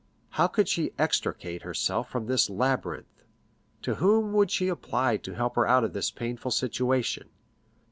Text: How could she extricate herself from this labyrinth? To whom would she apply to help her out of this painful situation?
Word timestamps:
How 0.29 0.47
could 0.47 0.67
she 0.67 0.93
extricate 0.97 1.61
herself 1.61 2.09
from 2.09 2.25
this 2.25 2.49
labyrinth? 2.49 3.21
To 3.83 3.95
whom 4.01 4.33
would 4.33 4.49
she 4.49 4.67
apply 4.67 5.17
to 5.17 5.35
help 5.35 5.55
her 5.55 5.67
out 5.67 5.83
of 5.83 5.93
this 5.93 6.09
painful 6.09 6.49
situation? 6.49 7.29